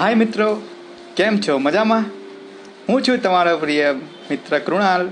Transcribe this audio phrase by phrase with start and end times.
[0.00, 0.62] હાય મિત્રો,
[1.16, 1.58] કેમ છો?
[1.58, 2.04] મજામાં?
[2.88, 3.92] હું છું તમારો પ્રિય
[4.30, 5.08] મિત્ર કૃણાલ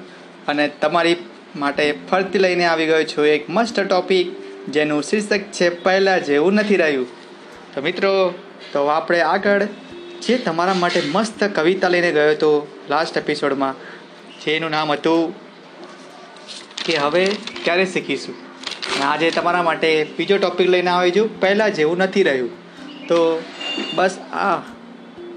[0.49, 1.17] અને તમારી
[1.57, 4.31] માટે ફરતી લઈને આવી ગયો છું એક મસ્ત ટોપિક
[4.69, 7.07] જેનું શીર્ષક છે, પહેલાં જેવું નથી રહ્યું.
[7.75, 8.35] તો મિત્રો,
[8.73, 9.63] તો આપણે આગળ
[10.23, 13.75] જે તમારા માટે મસ્ત કવિતા લઈને ગયો હતો લાસ્ટ એપિસોડમાં
[14.45, 15.35] જેનું નામ હતું
[16.85, 17.27] કે હવે
[17.65, 18.35] ક્યારે શીખીશું?
[18.95, 22.51] અને આજે તમારા માટે બીજો ટોપિક લઈને આવી છું, પહેલાં જેવું નથી રહ્યું.
[23.09, 23.43] તો
[23.95, 24.78] બસ આ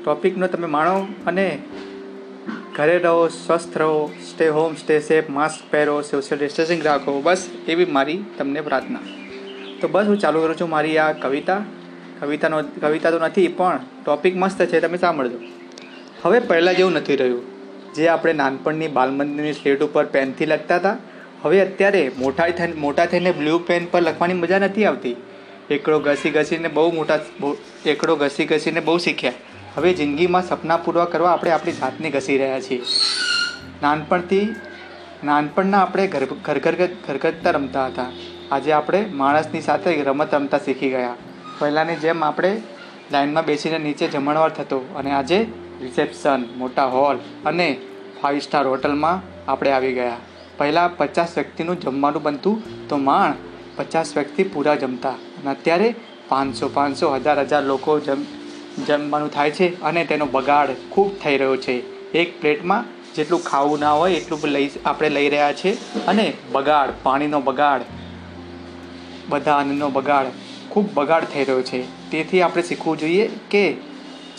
[0.05, 1.59] ટોપિકનો તમે માણો અને
[2.75, 7.85] ઘરે રહો, સ્વસ્થ રહો stay home stay safe mask પહેરો સોશિયલ ડિસ્ટન્સિંગ રાખો, બસ એવી
[7.85, 8.99] મારી તમને પ્રાર્થના.
[9.81, 11.61] તો બસ હું ચાલુ કરું છું મારી આ કવિતા.
[12.19, 15.37] કવિતાનો, કવિતા તો નથી, પણ ટોપિક મસ્ત છે, તમે સાંભળજો.
[16.21, 17.41] હવે પહેલાં જેવું નથી રહ્યું.
[17.93, 20.97] જે આપણે નાનપણની બાલમંદિરની સ્લેટ ઉપર પેનથી લખતા હતા,
[21.41, 25.15] હવે અત્યારે મોટા થઈને મોટા થઈને બ્લુ પેન પર લખવાની મજા નથી આવતી.
[25.69, 27.19] એકડો ઘસી ઘસીને બહુ મોટા
[27.85, 29.33] એકડો ઘસી ઘસીને બહુ શીખ્યા.
[29.75, 32.81] હવે જિંદગીમાં સપના પૂરા કરવા આપણે આપણી જાતને ઘસી રહ્યા છીએ.
[33.81, 34.55] નાનપણથી,
[35.23, 38.09] નાનપણના આપણે ઘર ઘર ઘર ઘર રમતા હતા.
[38.51, 41.15] આજે આપણે માણસની સાથે રમત રમતા શીખી ગયા.
[41.59, 42.51] પહેલાંની જેમ આપણે
[43.11, 45.39] લાઇનમાં બેસીને નીચે જમણવાર થતો અને આજે
[45.81, 47.69] રિસેપ્શન, મોટા હોલ અને
[48.21, 50.17] ફાઇવ સ્ટાર હોટલમાં આપણે આવી ગયા.
[50.57, 53.33] પહેલાં પચાસ વ્યક્તિનું જમવાનું બનતું તો માણ
[53.75, 55.95] પચાસ વ્યક્તિ પૂરા જમતા અને અત્યારે
[56.29, 58.21] પાંચસો પાંચસો, હજાર હજાર લોકો જમ
[58.77, 61.75] જમવાનું થાય છે અને તેનો બગાડ ખૂબ થઈ રહ્યો છે.
[62.11, 65.71] એક પ્લેટમાં જેટલું ખાવું ના હોય એટલું લઈ આપણે લઈ રહ્યા છે
[66.05, 67.81] અને બગાડ પાણીનો બગાડ
[69.29, 70.25] બધા અન્નનો બગાડ
[70.69, 71.79] ખૂબ બગાડ થઈ રહ્યો છે.
[72.11, 73.63] તેથી આપણે શીખવું જોઈએ કે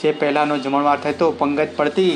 [0.02, 2.14] જે પહેલાંનો જમણવાર થતો પંગત પડતી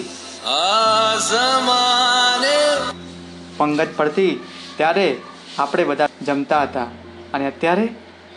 [3.56, 4.32] પંગત પડતી
[4.76, 5.16] ત્યારે
[5.58, 6.88] આપણે બધા જમતા હતા.
[7.34, 7.88] અને અત્યારે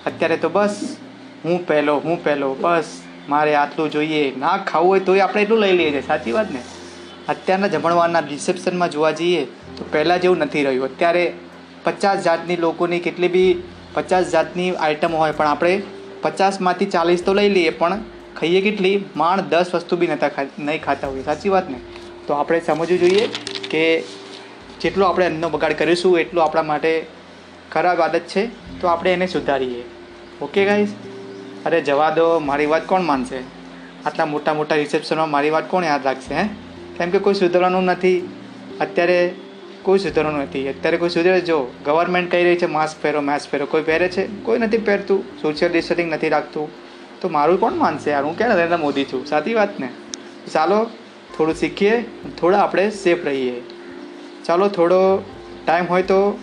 [0.05, 0.97] અત્યારે તો બસ
[1.45, 2.85] હું પહેલો હું પહેલો બસ.
[3.29, 6.01] મારે આટલું જોઈએ, ના ખાવું હોય તોય આપણે એટલું લઈ લઈએ છીએ.
[6.01, 6.61] સાચી વાત ને?
[7.29, 9.43] અત્યારના જમણવારના રિસેપ્શનમાં જોવા જઈએ,
[9.77, 10.85] તો પહેલાં જેવું નથી રહ્યું.
[10.85, 11.25] અત્યારે
[11.83, 13.51] પચાસ જાતની લોકોની કેટલી બી
[13.93, 15.81] પચાસ જાતની આઈટમ હોય, પણ આપણે
[16.21, 18.01] પચાસમાંથી ચાલીસ તો લઈ લઈએ, પણ
[18.39, 18.95] ખાઈએ કેટલી?
[19.15, 20.29] માણ દસ વસ્તુ બી નતા
[20.59, 21.23] નહીં ખાતા હોઈએ.
[21.23, 21.79] સાચી વાત ને?
[22.27, 23.27] તો આપણે સમજવું જોઈએ
[23.71, 23.83] કે
[24.81, 26.91] જેટલો આપણે અન્નનો બગાડ કરીશું, એટલું આપણા માટે
[27.71, 28.43] ખરાબ આદત છે,
[28.81, 29.83] તો આપણે એને સુધારીએ.
[30.41, 30.93] ઓકે ગાઈઝ
[31.65, 33.39] અરે જવા દો, મારી વાત કોણ માનશે?
[34.05, 36.47] આટલા મોટા મોટા રિસેપ્શનમાં મારી વાત કોણ યાદ રાખશે, હે?
[36.97, 38.29] કેમ કે કોઈ સુધરવાનું નથી.
[38.79, 39.31] અત્યારે
[39.81, 40.69] કોઈ સુધરવાનું નથી.
[40.69, 43.65] અત્યારે કોઈ સુધરે, જો ગવર્મેન્ટ કહી રહી છે માસ્ક પહેરો માસ્ક પહેરો.
[43.65, 44.27] કોઈ પહેરે છે?
[44.43, 45.23] કોઈ નથી પહેરતું.
[45.41, 46.69] સોશિયલ ડિસ્ટન્સિંગ નથી રાખતું.
[47.21, 48.23] તો મારું કોણ માનશે યાર?
[48.23, 49.25] હું ક્યાં નરેન્દ્ર મોદી છું?
[49.25, 49.89] સાચી વાત ને?
[50.53, 50.85] ચાલો,
[51.37, 52.01] થોડું શીખીએ,
[52.39, 53.61] થોડા આપણે સેફ રહીએ.
[54.45, 55.25] ચાલો, થોડો
[55.65, 56.39] ટાઈમ હોય તો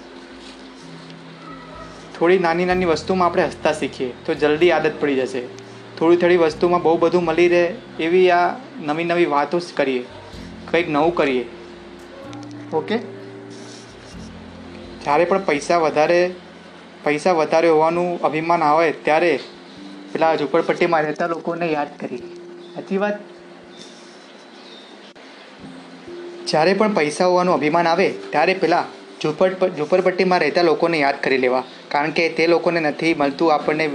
[2.19, 5.43] થોડી નાની નાની વસ્તુમાં આપણે હસતા શીખીએ, તો જલ્દી આદત પડી જશે.
[5.99, 10.05] થોડી થોડી વસ્તુમાં બહુ બધું મળી રહે એવી આ નવી નવી વાતો જ કરીએ,
[10.71, 11.45] કંઈક નવું કરીએ.
[12.73, 12.99] ઓકે?
[15.05, 16.35] જ્યારે પણ પૈસા વધારે
[17.05, 19.39] પૈસા વધારે હોવાનું અભિમાન આવે ત્યારે
[20.13, 22.17] પેલા ઝુંપડપટ્ટીમાં રહેતા લોકોને યાદ કરી
[22.75, 23.19] સાચી વાત?
[26.47, 28.85] જ્યારે પણ પૈસા હોવાનું અભિમાન આવે, ત્યારે પેલા
[29.23, 31.63] ઝૂંપડ ઝુંપડપટ્ટીમાં રહેતા લોકોને યાદ કરી લેવા.
[31.89, 33.89] કારણ કે તે લોકોને નથી મળતું આપણને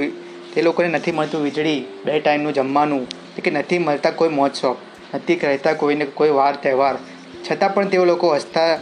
[0.54, 3.08] તે લોકોને નથી મળતું વીજળી, બે ટાઈમનું જમવાનું,
[3.44, 4.76] કે નથી મળતા કોઈ મહોત્સવ,
[5.16, 6.96] નથી રહેતા કોઈને કોઈ વાર તહેવાર.
[7.46, 8.76] છતાં પણ તેઓ લોકો હસતા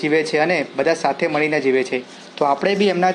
[0.00, 2.02] જીવે છે અને બધા સાથે મળીને જીવે છે.
[2.36, 3.12] તો આપણે બી એમના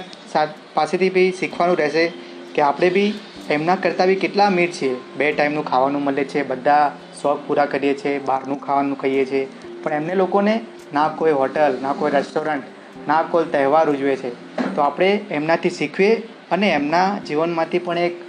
[0.74, 2.12] પાસેથી બી શીખવાનું રહેશે
[2.56, 3.14] કે આપણે બી
[3.50, 4.96] એમના કરતાં બી કેટલા અમીર છીએ.
[5.18, 9.48] બે ટાઈમનું ખાવાનું મળે છે, બધા શોખ પૂરા કરીએ છીએ બહારનું ખાવાનું ખાઈએ છીએ
[9.84, 10.62] પણ એમને લોકોને
[10.96, 12.64] ના કોઈ હોટલ, ના કોઈ રેસ્ટોરન્ટ,
[13.08, 14.30] ના કોઈ તહેવાર ઉજવે છે.
[14.76, 16.16] તો આપણે એમનાથી શીખવીએ
[16.52, 18.24] અને એમના જીવનમાંથી પણ એક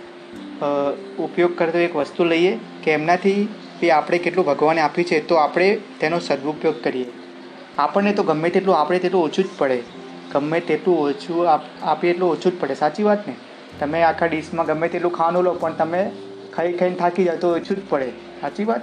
[1.18, 3.48] ઉપયોગ કરતો એક વસ્તુ લઈએ કે એમનાથી
[3.80, 7.12] બી આપણે કેટલું ભગવાને આપ્યું છે, તો આપણે તેનો સદુપયોગ કરીએ.
[7.78, 9.82] આપણને તો ગમે તેટલું, આપણે તેટલું ઓછું જ પડે.
[10.32, 12.74] ગમે તેટલું ઓછું આપ- આપીએ એટલું ઓછું જ પડે.
[12.74, 13.34] સાચી વાત ને?
[13.80, 16.10] તમે આખા ડીશમાં ગમે તેટલું ખાવાનું લો, પણ તમે
[16.56, 18.08] ખાઈ ખાઈને થાકી જાવ તો ઓછું જ પડે.
[18.40, 18.80] સાચી વાત?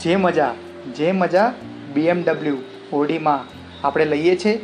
[0.00, 0.54] જે મજા
[0.92, 1.52] જે મજા
[1.94, 2.56] બીએમડબલ્યુ
[2.92, 3.40] ઓડીમાં
[3.86, 4.56] આપણે લઈએ છીએ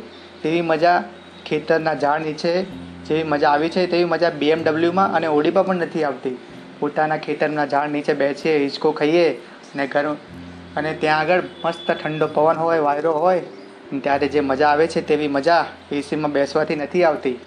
[0.43, 1.03] તેવી મજા
[1.45, 2.63] ખેતરના ઝાડ નીચે
[3.01, 6.37] જેવી મજા આવી છે, તેવી મજા બીએમડબલ્યુમાં અને ઓડીમાં પણ નથી આવતી.
[6.79, 10.13] પોતાના ખેતરના ઝાડ નીચે બેસીએ, હિંચકો ખાઈએ અને ઘર
[10.77, 13.41] અને ત્યાં આગળ મસ્ત ઠંડો પવન હોય, વાયરો હોય
[14.03, 17.39] ત્યારે જે મજા આવે છે તેવી મજા એસીમાં બેસવાથી નથી આવતી.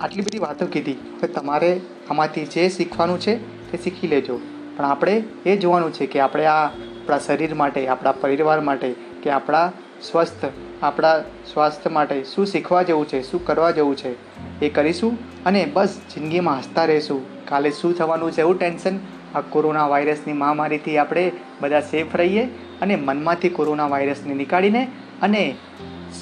[0.00, 0.92] આટલી બધી વાતો કીધી.
[0.92, 3.36] હવે તમારે આમાંથી જે શીખવાનું છે
[3.72, 4.40] તે શીખી લેજો.
[4.76, 6.68] પણ આપણે એ જોવાનું છે કે આપણે આ
[7.00, 10.44] આપણા શરીર માટે, આપણા પરિવાર માટે કે આપણા સ્વસ્થ,
[10.82, 11.20] આપણા
[11.52, 14.12] સ્વાસ્થ્ય માટે શું શીખવા જેવું છે, શું કરવા જેવું છે,
[14.60, 17.44] એ કરીશું અને બસ જિંદગીમાં હસતા રહીશું.
[17.44, 18.98] કાલે શું થવાનું છે, એવું ટેન્શન?
[19.34, 22.44] આ કોરોના વાયરસની મહામારીથી આપણે બધા સેફ રહીએ
[22.82, 24.86] અને મનમાંથી કોરોના વાયરસને નીકાળીને
[25.22, 25.56] અને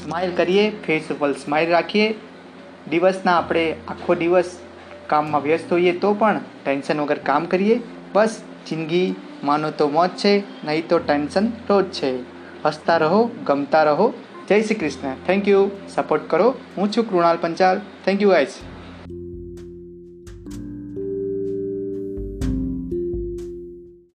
[0.05, 2.15] સ્માઇલ કરીએ ફેસ ઉપર સ્માઇલ રાખીએ.
[2.91, 4.59] દિવસના આપણે આખો દિવસ
[5.07, 7.81] કામમાં વ્યસ્ત હોઈએ તો પણ ટેન્શન વગર કામ કરીએ.
[8.13, 9.15] બસ જિંદગી
[9.45, 12.19] માનો તો મોજ છે, નહીં તો ટેન્શન રોજ છે.
[12.65, 14.13] હસતા રહો, ગમતા રહો.
[14.49, 15.15] જય Shri Krishna.
[15.27, 16.55] Thank you support કરો.
[16.77, 17.81] હું છું Krunal Panchal.
[18.05, 18.49] Thank you guys